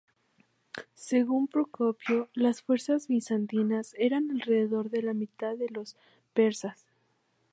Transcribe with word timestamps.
Según 0.95 1.47
Procopio, 1.47 2.27
las 2.33 2.63
fuerzas 2.63 3.07
bizantinas 3.07 3.93
eran 3.99 4.31
alrededor 4.31 4.89
de 4.89 5.03
la 5.03 5.13
mitad 5.13 5.55
que 5.55 5.67
los 5.71 5.95
persas. 6.33 6.87